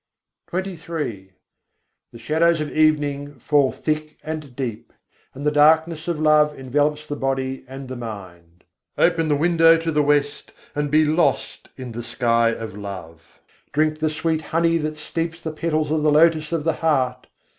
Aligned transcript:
40. 0.47 0.77
tinwir 0.77 0.79
sâñjh 0.79 0.79
kâ 0.79 0.95
gahirâ 0.95 1.05
âwai 1.05 1.29
The 2.11 2.17
shadows 2.17 2.59
of 2.61 2.71
evening 2.75 3.35
fall 3.37 3.71
thick 3.71 4.17
and 4.23 4.55
deep, 4.55 4.93
and 5.35 5.45
the 5.45 5.51
darkness 5.51 6.07
of 6.07 6.19
love 6.19 6.57
envelops 6.57 7.05
the 7.05 7.15
body 7.15 7.63
and 7.67 7.87
the 7.87 7.95
mind. 7.95 8.63
Open 8.97 9.27
the 9.29 9.35
window 9.35 9.77
to 9.77 9.91
the 9.91 10.01
west, 10.01 10.53
and 10.73 10.89
be 10.89 11.05
lost 11.05 11.69
in 11.77 11.91
the 11.91 12.01
sky 12.01 12.49
of 12.49 12.75
love; 12.75 13.39
Drink 13.73 13.99
the 13.99 14.09
sweet 14.09 14.41
honey 14.41 14.77
that 14.79 14.97
steeps 14.97 15.39
the 15.39 15.51
petals 15.53 15.91
of 15.91 16.01
the 16.01 16.11
lotus 16.11 16.51
of 16.51 16.63
the 16.63 16.73
heart. 16.81 17.27